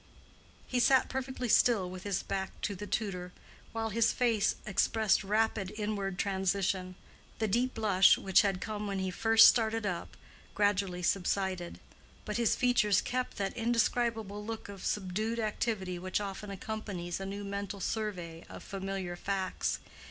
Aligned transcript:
He 0.65 0.79
sat 0.79 1.09
perfectly 1.09 1.47
still 1.47 1.87
with 1.87 2.05
his 2.05 2.23
back 2.23 2.59
to 2.61 2.73
the 2.73 2.87
tutor, 2.87 3.31
while 3.71 3.89
his 3.91 4.11
face 4.11 4.55
expressed 4.65 5.23
rapid 5.23 5.71
inward 5.77 6.17
transition. 6.17 6.95
The 7.37 7.47
deep 7.47 7.75
blush, 7.75 8.17
which 8.17 8.41
had 8.41 8.61
come 8.61 8.87
when 8.87 8.97
he 8.97 9.11
first 9.11 9.47
started 9.47 9.85
up, 9.85 10.17
gradually 10.55 11.03
subsided; 11.03 11.79
but 12.25 12.37
his 12.37 12.55
features 12.55 12.99
kept 12.99 13.37
that 13.37 13.55
indescribable 13.55 14.43
look 14.43 14.69
of 14.69 14.83
subdued 14.83 15.37
activity 15.37 15.99
which 15.99 16.19
often 16.19 16.49
accompanies 16.49 17.19
a 17.19 17.25
new 17.27 17.43
mental 17.43 17.79
survey 17.79 18.43
of 18.49 18.63
familiar 18.63 19.15
facts. 19.15 19.77